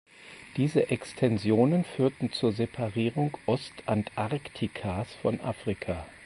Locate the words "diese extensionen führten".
0.57-2.31